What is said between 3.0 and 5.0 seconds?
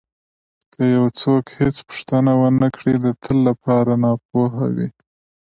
د تل لپاره ناپوه وي.